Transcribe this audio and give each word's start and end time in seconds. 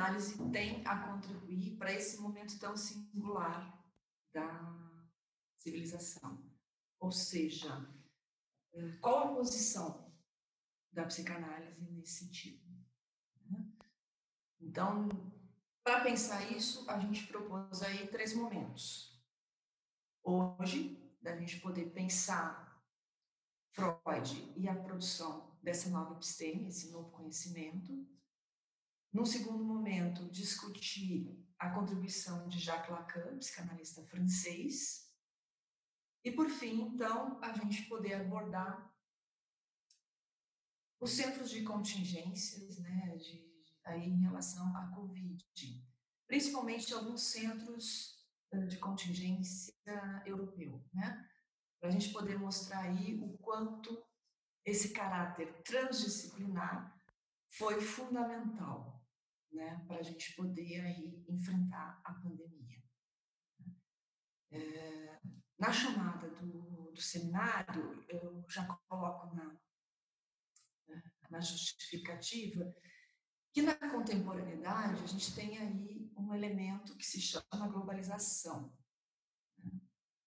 psicanálise 0.00 0.50
tem 0.50 0.86
a 0.86 0.96
contribuir 0.96 1.76
para 1.76 1.92
esse 1.92 2.18
momento 2.18 2.58
tão 2.58 2.76
singular 2.76 3.78
da 4.32 4.48
civilização. 5.58 6.42
Ou 6.98 7.12
seja, 7.12 7.68
eh, 8.72 8.92
qual 9.00 9.28
a 9.28 9.34
posição 9.34 10.10
da 10.92 11.04
psicanálise 11.04 11.82
nesse 11.90 12.24
sentido? 12.24 12.64
Né? 13.46 13.72
Então, 14.60 15.08
para 15.84 16.00
pensar 16.00 16.50
isso, 16.50 16.88
a 16.90 16.98
gente 16.98 17.26
propôs 17.26 17.82
aí 17.82 18.08
três 18.08 18.34
momentos. 18.34 19.22
Hoje, 20.22 20.96
da 21.20 21.36
gente 21.36 21.60
poder 21.60 21.90
pensar 21.90 22.82
Freud 23.72 24.52
e 24.56 24.68
a 24.68 24.74
produção 24.74 25.58
dessa 25.62 25.90
nova 25.90 26.14
episteme, 26.14 26.68
esse 26.68 26.90
novo 26.90 27.10
conhecimento. 27.10 28.06
Num 29.12 29.24
segundo 29.24 29.64
momento, 29.64 30.30
discutir 30.30 31.36
a 31.58 31.70
contribuição 31.70 32.48
de 32.48 32.58
Jacques 32.58 32.90
Lacan, 32.90 33.38
psicanalista 33.38 34.02
francês. 34.04 35.10
E, 36.24 36.30
por 36.30 36.48
fim, 36.48 36.82
então, 36.82 37.42
a 37.42 37.52
gente 37.52 37.82
poder 37.88 38.14
abordar 38.14 38.90
os 41.00 41.10
centros 41.10 41.50
de 41.50 41.62
contingências, 41.62 42.78
né, 42.78 43.16
de 43.16 43.50
aí 43.84 44.08
em 44.08 44.20
relação 44.20 44.76
à 44.76 44.86
Covid, 44.94 45.44
principalmente 46.26 46.92
alguns 46.92 47.22
centros 47.22 48.20
eh, 48.52 48.66
de 48.66 48.78
contingência 48.78 49.74
europeu, 50.24 50.82
né? 50.92 51.28
Para 51.80 51.88
a 51.88 51.92
gente 51.92 52.10
poder 52.12 52.38
mostrar 52.38 52.80
aí 52.80 53.18
o 53.22 53.36
quanto 53.38 54.04
esse 54.64 54.92
caráter 54.92 55.62
transdisciplinar 55.62 56.94
foi 57.48 57.80
fundamental, 57.80 58.89
né, 59.52 59.84
para 59.86 59.98
a 59.98 60.02
gente 60.02 60.34
poder 60.34 60.80
aí 60.80 61.24
enfrentar 61.28 62.00
a 62.04 62.14
pandemia. 62.14 62.82
É, 64.52 65.20
na 65.58 65.72
chamada 65.72 66.28
do, 66.30 66.90
do 66.92 67.00
seminário, 67.00 68.04
eu 68.08 68.44
já 68.48 68.66
coloco 68.88 69.34
na, 69.34 69.60
na 71.30 71.40
justificativa 71.40 72.74
que 73.52 73.62
na 73.62 73.74
contemporaneidade 73.74 75.02
a 75.02 75.06
gente 75.06 75.34
tem 75.34 75.58
aí 75.58 76.12
um 76.16 76.34
elemento 76.34 76.96
que 76.96 77.04
se 77.04 77.20
chama 77.20 77.68
globalização. 77.68 78.72
Né? 79.58 79.72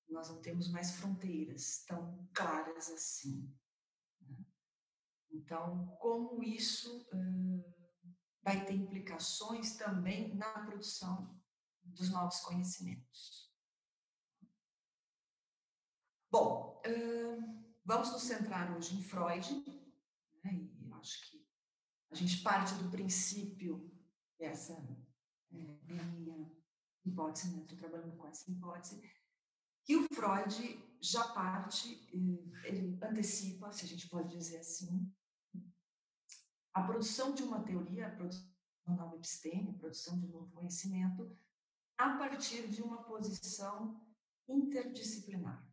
Nós 0.09 0.29
não 0.29 0.41
temos 0.41 0.69
mais 0.69 0.91
fronteiras 0.91 1.83
tão 1.85 2.27
claras 2.33 2.89
assim. 2.89 3.49
Né? 4.21 4.45
Então, 5.31 5.87
como 5.99 6.43
isso 6.43 7.07
vai 8.43 8.65
ter 8.65 8.73
implicações 8.73 9.77
também 9.77 10.35
na 10.35 10.65
produção 10.65 11.39
dos 11.83 12.09
novos 12.09 12.39
conhecimentos. 12.41 13.51
Bom, 16.29 16.81
uh, 16.85 17.73
vamos 17.85 18.11
nos 18.11 18.23
centrar 18.23 18.75
hoje 18.75 18.95
em 18.95 19.03
Freud, 19.03 19.63
né? 20.43 20.53
e 20.53 20.91
acho 20.93 21.29
que 21.29 21.47
a 22.11 22.15
gente 22.15 22.41
parte 22.41 22.73
do 22.75 22.89
princípio, 22.89 23.91
essa 24.39 24.73
é, 25.51 25.93
é 25.95 25.99
a 25.99 26.03
minha 26.05 26.51
hipótese, 27.05 27.51
né? 27.51 27.61
estou 27.61 27.77
trabalhando 27.77 28.17
com 28.17 28.27
essa 28.27 28.49
hipótese, 28.49 29.01
que 29.85 29.95
o 29.95 30.07
Freud 30.13 30.79
já 31.01 31.27
parte, 31.29 32.09
eh, 32.13 32.67
ele 32.67 32.97
antecipa, 33.03 33.71
se 33.71 33.85
a 33.85 33.87
gente 33.87 34.07
pode 34.07 34.35
dizer 34.35 34.57
assim, 34.57 35.13
a 36.73 36.81
produção 36.81 37.33
de 37.33 37.43
uma 37.43 37.61
teoria, 37.63 38.07
a 38.07 38.11
produção 38.11 38.51
de 38.87 38.91
uma 38.91 39.15
episteme, 39.15 39.69
a 39.69 39.79
produção 39.79 40.19
de 40.19 40.25
um 40.25 40.29
novo 40.29 40.51
conhecimento, 40.51 41.37
a 41.97 42.17
partir 42.17 42.67
de 42.67 42.81
uma 42.81 43.03
posição 43.03 44.01
interdisciplinar. 44.47 45.65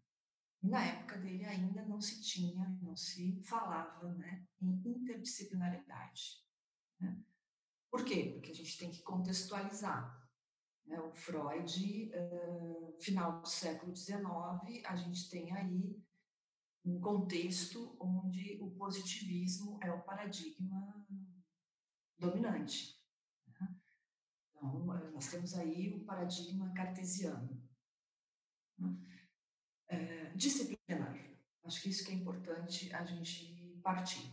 E 0.62 0.69
na 0.69 0.84
época 0.84 1.16
dele 1.19 1.44
ainda 1.47 1.82
não 1.86 2.00
se 2.00 2.22
tinha, 2.22 2.69
não 2.82 2.94
se 2.94 3.41
falava 3.42 4.12
né, 4.14 4.47
em 4.60 4.70
interdisciplinaridade. 4.86 6.44
Né? 7.00 7.19
Por 7.91 8.04
quê? 8.04 8.32
Porque 8.34 8.53
a 8.53 8.54
gente 8.54 8.78
tem 8.78 8.91
que 8.91 9.03
contextualizar. 9.03 10.28
Né? 10.84 11.00
O 11.00 11.12
Freud, 11.12 12.12
uh, 12.14 12.97
final 13.00 13.41
do 13.41 13.48
século 13.48 13.97
XIX, 13.97 14.20
a 14.84 14.97
gente 14.97 15.30
tem 15.30 15.50
aí 15.56 15.98
um 16.84 17.00
contexto 17.00 17.96
onde 18.00 18.58
o 18.60 18.70
positivismo 18.70 19.78
é 19.82 19.92
o 19.92 20.02
paradigma 20.02 21.06
dominante. 22.18 22.98
Né? 23.46 23.76
Então, 24.48 24.84
nós 25.12 25.28
temos 25.28 25.54
aí 25.54 25.92
o 25.94 26.04
paradigma 26.04 26.72
cartesiano. 26.72 27.62
Né? 28.78 29.10
é, 29.91 30.30
disciplinar. 30.34 31.18
Acho 31.64 31.82
que 31.82 31.91
isso 31.91 32.04
que 32.04 32.12
é 32.12 32.14
importante 32.14 32.92
a 32.94 33.04
gente 33.04 33.78
partir. 33.82 34.32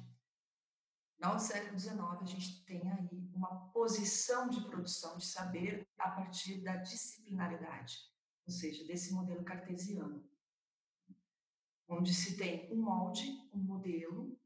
No 1.19 1.40
século 1.40 1.78
XIX, 1.78 2.00
a 2.00 2.25
gente 2.25 2.64
tem 2.64 2.90
aí 2.91 3.31
uma 3.34 3.69
posição 3.72 4.47
de 4.50 4.62
produção 4.62 5.18
de 5.18 5.25
saber 5.25 5.88
a 5.97 6.12
partir 6.12 6.62
da 6.62 6.78
disciplinaridade, 6.78 7.97
ou 8.46 8.53
seja, 8.53 8.85
desse 8.85 9.14
modelo 9.14 9.44
cartesiano, 9.44 10.24
onde 11.88 12.14
se 12.14 12.38
tem 12.38 12.72
um 12.72 12.81
molde, 12.81 13.25
um 13.53 13.59
modelo, 13.59 14.40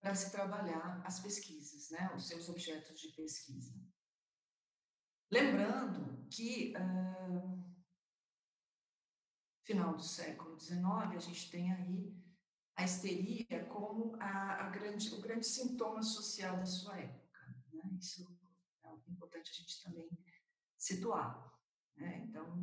para 0.00 0.14
se 0.14 0.30
trabalhar 0.30 1.02
as 1.04 1.20
pesquisas, 1.20 1.90
né, 1.90 2.12
os 2.14 2.28
seus 2.28 2.48
objetos 2.48 3.00
de 3.00 3.08
pesquisa. 3.12 3.74
Lembrando 5.30 6.26
que 6.30 6.72
uh, 6.76 7.58
final 9.64 9.94
do 9.94 10.02
século 10.02 10.58
XIX, 10.58 10.82
a 11.14 11.18
gente 11.18 11.50
tem 11.50 11.70
aí 11.70 12.16
a 12.74 12.84
histeria 12.84 13.66
como 13.66 14.16
a, 14.18 14.66
a 14.66 14.70
grande, 14.70 15.12
o 15.14 15.20
grande 15.20 15.46
sintoma 15.46 16.02
social 16.02 16.56
da 16.56 16.64
sua 16.64 16.96
época. 16.98 17.38
Né? 17.72 17.82
Isso 18.00 18.24
é 18.84 19.10
importante 19.10 19.50
a 19.50 19.54
gente 19.54 19.82
também 19.82 20.08
situar. 20.78 21.52
Né? 21.96 22.24
Então, 22.28 22.56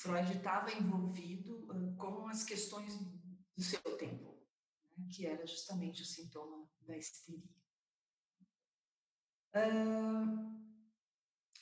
Freud 0.00 0.32
estava 0.34 0.72
envolvido 0.72 1.70
uh, 1.70 1.94
com 1.96 2.26
as 2.26 2.42
questões 2.42 2.96
do 3.54 3.62
seu 3.62 3.98
tempo, 3.98 4.34
né? 4.96 5.06
que 5.10 5.26
era 5.26 5.46
justamente 5.46 6.00
o 6.00 6.06
sintoma 6.06 6.66
da 6.80 6.96
histeria. 6.96 7.44
Uh, 9.54 10.58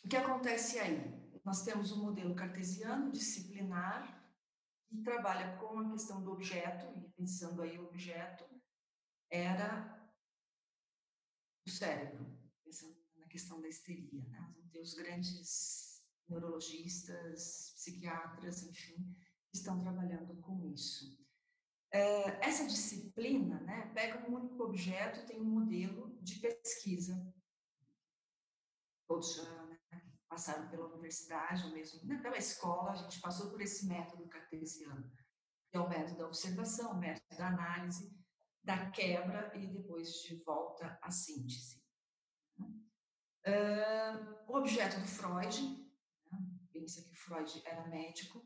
o 0.04 0.08
que 0.08 0.16
acontece 0.16 0.78
aí? 0.78 1.00
Nós 1.44 1.64
temos 1.64 1.90
um 1.90 2.00
modelo 2.00 2.32
cartesiano 2.36 3.10
disciplinar 3.10 4.24
e 4.92 5.02
trabalha 5.02 5.56
com 5.56 5.80
a 5.80 5.90
questão 5.90 6.22
do 6.22 6.30
objeto, 6.30 6.96
e 6.96 7.08
pensando 7.10 7.60
aí 7.60 7.76
o 7.76 7.88
objeto, 7.88 8.44
era 9.28 10.00
o 11.66 11.70
cérebro, 11.70 12.38
pensando 12.64 12.96
na 13.16 13.26
questão 13.26 13.60
da 13.60 13.68
histeria. 13.68 14.22
Né? 14.28 14.54
Os 14.80 14.94
grandes 14.94 15.87
neurologistas, 16.28 17.72
psiquiatras, 17.76 18.62
enfim, 18.62 19.14
estão 19.52 19.80
trabalhando 19.80 20.36
com 20.42 20.64
isso. 20.64 21.18
É, 21.90 22.46
essa 22.46 22.66
disciplina 22.66 23.60
né, 23.60 23.90
pega 23.94 24.28
um 24.28 24.34
único 24.34 24.62
objeto, 24.62 25.26
tem 25.26 25.40
um 25.40 25.44
modelo 25.44 26.18
de 26.20 26.38
pesquisa. 26.38 27.34
Todos 29.06 29.36
já 29.36 29.66
né, 29.66 29.78
passaram 30.28 30.68
pela 30.68 30.86
universidade, 30.86 31.64
ou 31.64 31.72
mesmo 31.72 32.06
né, 32.06 32.18
pela 32.18 32.36
escola, 32.36 32.90
a 32.90 32.96
gente 32.96 33.20
passou 33.20 33.50
por 33.50 33.60
esse 33.62 33.86
método 33.86 34.28
cartesiano, 34.28 35.10
que 35.70 35.78
é 35.78 35.80
o 35.80 35.88
método 35.88 36.18
da 36.18 36.26
observação, 36.26 36.92
o 36.92 36.98
método 36.98 37.38
da 37.38 37.48
análise, 37.48 38.14
da 38.62 38.90
quebra 38.90 39.50
e 39.56 39.66
depois 39.66 40.12
de 40.22 40.36
volta 40.44 40.98
à 41.00 41.10
síntese. 41.10 41.82
Uh, 43.46 44.44
o 44.46 44.56
objeto 44.58 45.00
do 45.00 45.06
Freud, 45.06 45.87
que 46.96 47.14
Freud 47.14 47.62
era 47.64 47.86
médico, 47.88 48.44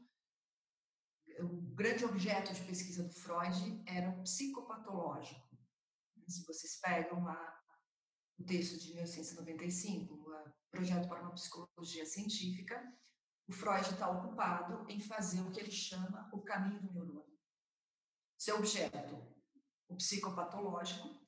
o 1.41 1.75
grande 1.75 2.05
objeto 2.05 2.53
de 2.53 2.63
pesquisa 2.65 3.05
do 3.05 3.15
Freud 3.15 3.83
era 3.87 4.11
o 4.11 4.23
psicopatológico. 4.23 5.57
Se 6.29 6.45
vocês 6.47 6.79
pegam 6.81 7.25
o 8.39 8.45
texto 8.45 8.79
de 8.79 8.95
1995, 8.95 10.15
o 10.15 10.53
Projeto 10.71 11.09
para 11.09 11.23
uma 11.23 11.35
Psicologia 11.35 12.07
Científica, 12.07 12.83
o 13.47 13.53
Freud 13.53 13.89
está 13.89 14.09
ocupado 14.11 14.89
em 14.91 15.01
fazer 15.01 15.41
o 15.41 15.51
que 15.51 15.61
ele 15.61 15.71
chama 15.71 16.31
o 16.33 16.41
caminho 16.43 16.81
do 16.81 16.93
neurônio. 16.93 17.39
Seu 18.39 18.57
objeto, 18.57 19.17
o 19.89 19.97
psicopatológico, 19.97 21.22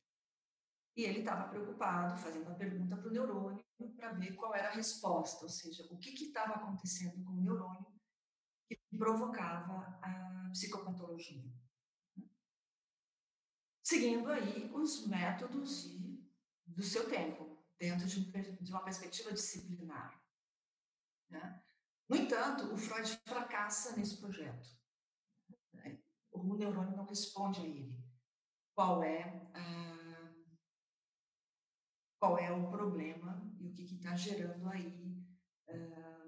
e 0.96 1.02
ele 1.02 1.20
estava 1.20 1.48
preocupado, 1.48 2.16
fazendo 2.16 2.46
uma 2.46 2.54
pergunta 2.54 2.96
para 2.96 3.08
o 3.08 3.12
neurônio 3.12 3.64
para 3.96 4.12
ver 4.12 4.34
qual 4.34 4.54
era 4.54 4.68
a 4.68 4.74
resposta, 4.74 5.44
ou 5.44 5.48
seja, 5.48 5.84
o 5.90 5.98
que 5.98 6.10
estava 6.10 6.54
acontecendo 6.54 7.22
com 7.24 7.32
o 7.32 7.40
neurônio 7.40 7.86
que 8.68 8.78
provocava 8.96 9.98
a 10.02 10.48
psicopatologia. 10.50 11.44
Seguindo 13.82 14.30
aí 14.30 14.70
os 14.72 15.06
métodos 15.06 15.86
e 15.86 16.14
do 16.66 16.82
seu 16.82 17.08
tempo. 17.08 17.54
dentro 17.78 18.06
de, 18.06 18.62
de 18.62 18.70
uma 18.70 18.82
perspectiva 18.82 19.32
disciplinar. 19.32 20.18
Né? 21.28 21.62
No 22.08 22.16
entanto, 22.16 22.72
o 22.72 22.78
Freud 22.78 23.20
fracassa 23.26 23.96
nesse 23.96 24.18
projeto. 24.18 24.68
O 26.30 26.54
neurônio 26.54 26.96
não 26.96 27.04
responde 27.04 27.60
a 27.60 27.64
ele. 27.64 27.96
Qual 28.74 29.02
é, 29.02 29.50
ah, 29.54 29.93
qual 32.24 32.38
é 32.38 32.50
o 32.50 32.70
problema 32.70 33.38
e 33.60 33.66
o 33.66 33.72
que 33.74 33.82
está 33.82 34.16
gerando 34.16 34.66
aí, 34.70 35.22
ah, 35.68 36.26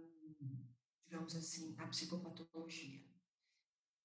digamos 1.07 1.35
assim, 1.35 1.75
a 1.79 1.87
psicopatologia. 1.87 3.03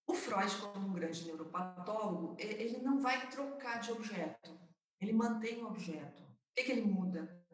O 0.07 0.13
Freud, 0.13 0.55
como 0.57 0.87
um 0.87 0.93
grande 0.93 1.25
neuropatólogo, 1.25 2.37
ele 2.39 2.77
não 2.77 3.01
vai 3.01 3.29
trocar 3.29 3.81
de 3.81 3.91
objeto, 3.91 4.57
ele 5.01 5.11
mantém 5.11 5.61
o 5.61 5.67
objeto. 5.67 6.23
O 6.23 6.53
que, 6.55 6.63
que 6.63 6.71
ele 6.71 6.83
muda? 6.83 7.45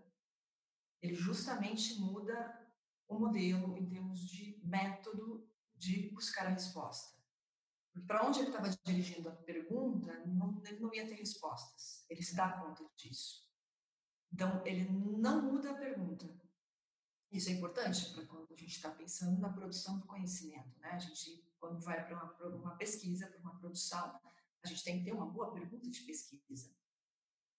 Ele 1.01 1.15
justamente 1.15 1.99
muda 1.99 2.63
o 3.07 3.17
modelo 3.17 3.75
em 3.75 3.89
termos 3.89 4.19
de 4.19 4.61
método 4.63 5.49
de 5.75 6.11
buscar 6.11 6.45
a 6.45 6.49
resposta. 6.49 7.17
Para 8.05 8.27
onde 8.27 8.37
ele 8.39 8.49
estava 8.49 8.69
dirigindo 8.85 9.29
a 9.29 9.35
pergunta, 9.35 10.13
não, 10.27 10.61
ele 10.63 10.79
não 10.79 10.93
ia 10.93 11.07
ter 11.07 11.15
respostas. 11.15 12.05
Ele 12.07 12.21
se 12.21 12.35
dá 12.35 12.51
conta 12.51 12.87
disso. 12.95 13.46
Então, 14.37 14.61
ele 14.67 14.87
não 14.87 15.41
muda 15.51 15.71
a 15.71 15.73
pergunta. 15.73 16.29
Isso 17.31 17.49
é 17.49 17.53
importante 17.53 18.13
para 18.13 18.23
quando 18.27 18.53
a 18.53 18.55
gente 18.55 18.75
está 18.75 18.91
pensando 18.91 19.41
na 19.41 19.51
produção 19.51 19.97
do 19.97 20.05
conhecimento. 20.05 20.77
Né? 20.79 20.91
A 20.91 20.99
gente, 20.99 21.43
quando 21.59 21.79
vai 21.79 22.05
para 22.05 22.15
uma, 22.15 22.55
uma 22.55 22.77
pesquisa, 22.77 23.25
para 23.25 23.39
uma 23.39 23.57
produção, 23.57 24.21
a 24.63 24.67
gente 24.67 24.83
tem 24.83 24.99
que 24.99 25.05
ter 25.05 25.11
uma 25.11 25.25
boa 25.25 25.51
pergunta 25.51 25.89
de 25.89 26.01
pesquisa. 26.01 26.71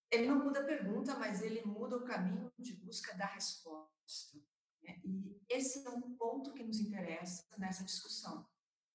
Ele 0.09 0.29
não 0.29 0.39
muda 0.39 0.61
a 0.61 0.65
pergunta, 0.65 1.19
mas 1.19 1.43
ele 1.43 1.65
muda 1.67 1.97
o 1.97 2.05
caminho 2.05 2.49
de 2.57 2.75
busca 2.75 3.13
da 3.17 3.27
resposta. 3.27 4.39
Né? 4.81 5.01
E 5.05 5.37
esse 5.49 5.85
é 5.85 5.91
um 5.91 6.15
ponto 6.15 6.55
que 6.55 6.63
nos 6.63 6.79
interessa 6.79 7.45
nessa 7.59 7.83
discussão, 7.83 8.49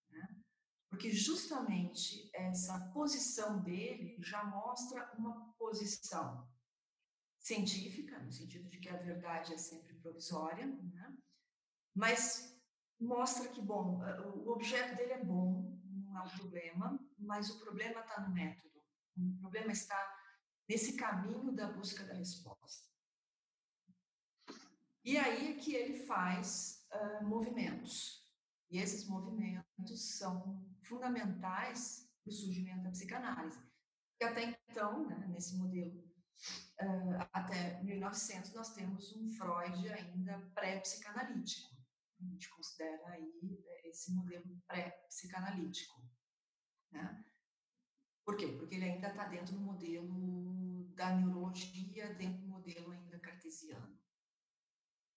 né? 0.09 0.41
porque 0.89 1.11
justamente 1.11 2.29
essa 2.33 2.79
posição 2.93 3.61
dele 3.61 4.15
já 4.19 4.41
mostra 4.45 5.11
uma 5.17 5.51
posição 5.59 6.47
científica, 7.43 8.17
no 8.19 8.31
sentido 8.31 8.69
de 8.69 8.79
que 8.79 8.89
a 8.89 8.95
verdade 8.95 9.53
é 9.53 9.57
sempre 9.57 9.93
provisória, 9.95 10.65
né? 10.65 11.17
mas 11.93 12.57
mostra 12.99 13.49
que, 13.49 13.61
bom, 13.61 13.99
o 14.37 14.49
objeto 14.49 14.95
dele 14.95 15.11
é 15.11 15.23
bom, 15.23 15.77
não 15.83 16.17
é 16.17 16.21
um 16.21 16.37
problema, 16.37 16.99
mas 17.19 17.49
o 17.49 17.59
problema 17.59 17.99
está 17.99 18.21
no 18.21 18.33
método, 18.33 18.81
o 19.17 19.37
problema 19.41 19.73
está 19.73 20.19
nesse 20.69 20.95
caminho 20.95 21.51
da 21.51 21.67
busca 21.67 22.05
da 22.05 22.13
resposta. 22.13 22.87
E 25.03 25.17
aí 25.17 25.51
é 25.51 25.57
que 25.57 25.75
ele 25.75 25.97
faz 26.05 26.87
uh, 26.93 27.27
movimentos. 27.27 28.23
E 28.71 28.77
esses 28.77 29.05
movimentos 29.05 30.17
são 30.17 30.65
fundamentais 30.81 32.09
para 32.23 32.31
o 32.31 32.33
surgimento 32.33 32.83
da 32.83 32.91
psicanálise. 32.91 33.59
Porque 33.59 34.23
até 34.23 34.57
então, 34.69 35.05
né, 35.05 35.27
nesse 35.27 35.57
modelo, 35.57 36.12
uh, 36.81 37.29
até 37.31 37.81
1900, 37.83 38.53
nós 38.53 38.73
temos 38.73 39.13
um 39.15 39.31
Freud 39.31 39.91
ainda 39.91 40.39
pré-psicanalítico. 40.53 41.73
A 42.19 42.25
gente 42.25 42.49
considera 42.49 43.09
aí 43.09 43.39
né, 43.41 43.57
esse 43.85 44.13
modelo 44.13 44.61
pré-psicanalítico. 44.67 46.01
Né? 46.91 47.25
Por 48.25 48.37
quê? 48.37 48.47
Porque 48.47 48.75
ele 48.75 48.85
ainda 48.85 49.09
está 49.09 49.27
dentro 49.27 49.55
do 49.55 49.61
modelo 49.61 50.85
da 50.95 51.15
neurologia, 51.15 52.13
dentro 52.13 52.41
do 52.41 52.47
modelo 52.47 52.91
ainda 52.91 53.19
cartesiano. 53.19 53.99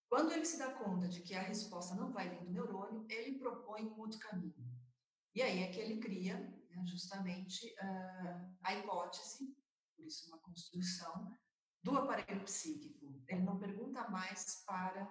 Quando 0.09 0.31
ele 0.31 0.45
se 0.45 0.57
dá 0.57 0.73
conta 0.73 1.07
de 1.07 1.21
que 1.21 1.35
a 1.35 1.41
resposta 1.41 1.93
não 1.95 2.11
vai 2.11 2.29
vir 2.29 2.45
do 2.45 2.51
neurônio, 2.51 3.05
ele 3.09 3.37
propõe 3.37 3.83
um 3.83 3.99
outro 3.99 4.19
caminho. 4.19 4.55
E 5.35 5.41
aí 5.41 5.63
é 5.63 5.71
que 5.71 5.79
ele 5.79 5.99
cria 5.99 6.39
né, 6.69 6.85
justamente 6.85 7.67
uh, 7.81 8.55
a 8.63 8.73
hipótese, 8.75 9.55
por 9.97 10.05
isso 10.05 10.27
uma 10.27 10.39
construção, 10.39 11.35
do 11.83 11.97
aparelho 11.97 12.43
psíquico. 12.43 13.23
Ele 13.27 13.41
não 13.41 13.57
pergunta 13.57 14.07
mais 14.09 14.63
para 14.65 15.09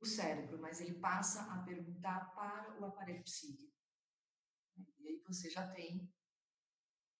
o 0.00 0.06
cérebro, 0.06 0.60
mas 0.60 0.80
ele 0.80 0.94
passa 0.94 1.42
a 1.52 1.62
perguntar 1.62 2.34
para 2.34 2.78
o 2.80 2.84
aparelho 2.84 3.22
psíquico. 3.24 3.72
E 4.98 5.08
aí 5.08 5.22
você 5.26 5.48
já 5.50 5.66
tem, 5.72 6.12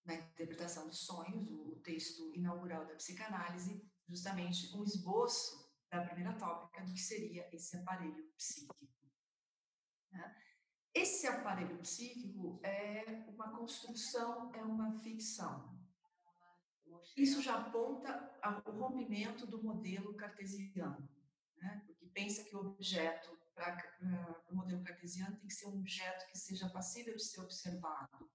na 0.05 0.15
interpretação 0.15 0.87
dos 0.87 0.99
sonhos, 0.99 1.49
o 1.49 1.79
texto 1.81 2.33
inaugural 2.35 2.85
da 2.85 2.95
psicanálise, 2.95 3.83
justamente 4.07 4.75
um 4.75 4.83
esboço 4.83 5.67
da 5.89 6.03
primeira 6.03 6.37
tópica 6.37 6.83
do 6.83 6.93
que 6.93 6.99
seria 6.99 7.49
esse 7.53 7.77
aparelho 7.77 8.31
psíquico. 8.35 8.77
Né? 10.11 10.35
Esse 10.93 11.27
aparelho 11.27 11.77
psíquico 11.79 12.59
é 12.63 13.25
uma 13.27 13.55
construção, 13.55 14.53
é 14.53 14.63
uma 14.63 14.91
ficção. 14.99 15.76
Isso 17.15 17.41
já 17.41 17.55
aponta 17.55 18.37
ao 18.41 18.61
rompimento 18.71 19.45
do 19.47 19.61
modelo 19.61 20.13
cartesiano, 20.15 21.09
né? 21.57 21.83
porque 21.85 22.05
pensa 22.07 22.43
que 22.43 22.55
o 22.55 22.59
objeto, 22.59 23.37
para 23.55 23.75
o 24.49 24.55
modelo 24.55 24.83
cartesiano, 24.83 25.35
tem 25.37 25.47
que 25.47 25.53
ser 25.53 25.67
um 25.67 25.79
objeto 25.79 26.27
que 26.29 26.37
seja 26.37 26.69
passível 26.69 27.15
de 27.15 27.23
ser 27.23 27.41
observado. 27.41 28.29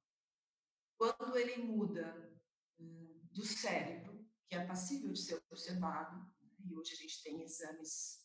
Quando 0.97 1.37
ele 1.37 1.63
muda 1.63 2.33
hum, 2.79 3.21
do 3.33 3.45
cérebro, 3.45 4.29
que 4.49 4.57
é 4.57 4.65
passível 4.65 5.13
de 5.13 5.21
ser 5.21 5.43
observado, 5.51 6.31
e 6.65 6.75
hoje 6.75 6.93
a 6.93 6.97
gente 6.97 7.23
tem 7.23 7.43
exames 7.43 8.23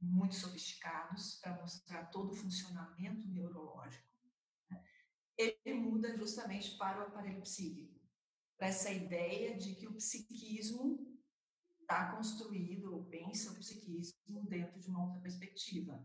muito 0.00 0.34
sofisticados 0.34 1.36
para 1.36 1.54
mostrar 1.60 2.06
todo 2.06 2.32
o 2.32 2.36
funcionamento 2.36 3.26
neurológico, 3.28 4.06
né? 4.70 4.82
ele 5.38 5.74
muda 5.74 6.16
justamente 6.16 6.76
para 6.76 7.00
o 7.00 7.06
aparelho 7.06 7.40
psíquico, 7.42 7.95
para 8.56 8.68
essa 8.68 8.90
ideia 8.90 9.56
de 9.56 9.74
que 9.74 9.86
o 9.86 9.94
psiquismo 9.94 11.16
está 11.80 12.12
construído, 12.12 12.92
ou 12.92 13.04
pensa 13.04 13.52
o 13.52 13.56
psiquismo 13.56 14.44
dentro 14.48 14.80
de 14.80 14.88
uma 14.88 15.04
outra 15.04 15.20
perspectiva. 15.20 16.04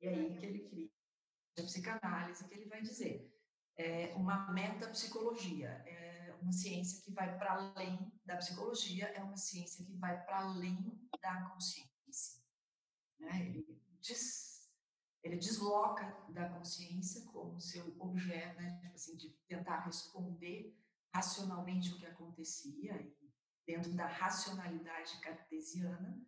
E 0.00 0.08
aí 0.08 0.36
que 0.36 0.44
ele 0.44 0.68
cria 0.68 0.90
a 1.58 1.62
psicanálise, 1.62 2.46
que 2.48 2.54
ele 2.54 2.66
vai 2.66 2.82
dizer, 2.82 3.30
é 3.76 4.14
uma 4.14 4.52
metapsicologia, 4.52 5.68
é 5.86 6.36
uma 6.40 6.52
ciência 6.52 7.02
que 7.02 7.12
vai 7.12 7.38
para 7.38 7.52
além 7.54 8.12
da 8.24 8.36
psicologia, 8.36 9.06
é 9.06 9.22
uma 9.22 9.36
ciência 9.36 9.84
que 9.84 9.94
vai 9.94 10.22
para 10.24 10.40
além 10.40 11.00
da 11.20 11.42
consciência. 11.50 12.42
Né? 13.18 13.46
Ele, 13.46 13.82
des, 14.00 14.70
ele 15.22 15.36
desloca 15.36 16.04
da 16.30 16.48
consciência 16.48 17.24
como 17.26 17.60
seu 17.60 17.94
objeto, 17.98 18.60
né? 18.60 18.76
tipo 18.80 18.94
assim, 18.94 19.16
de 19.16 19.30
tentar 19.46 19.80
responder 19.80 20.76
racionalmente 21.14 21.92
o 21.92 21.98
que 21.98 22.06
acontecia, 22.06 22.94
dentro 23.66 23.92
da 23.92 24.06
racionalidade 24.06 25.20
cartesiana, 25.20 26.20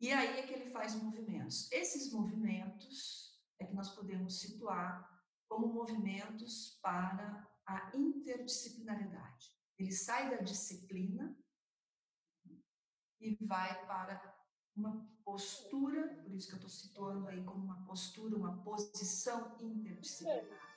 e 0.00 0.10
aí 0.12 0.38
é 0.38 0.46
que 0.46 0.54
ele 0.54 0.70
faz 0.70 0.94
movimentos. 0.94 1.70
Esses 1.70 2.10
movimentos 2.10 3.38
é 3.58 3.66
que 3.66 3.74
nós 3.74 3.94
podemos 3.94 4.40
situar 4.40 5.06
como 5.46 5.66
movimentos 5.66 6.78
para 6.82 7.46
a 7.66 7.92
interdisciplinaridade. 7.94 9.50
Ele 9.78 9.92
sai 9.92 10.30
da 10.30 10.38
disciplina 10.38 11.36
e 13.20 13.36
vai 13.44 13.86
para 13.86 14.34
uma 14.74 15.06
postura, 15.22 16.22
por 16.22 16.32
isso 16.32 16.48
que 16.48 16.54
eu 16.54 16.66
estou 16.66 16.70
situando 16.70 17.28
aí 17.28 17.44
como 17.44 17.62
uma 17.62 17.84
postura, 17.84 18.36
uma 18.36 18.62
posição 18.62 19.58
interdisciplinar. 19.60 20.69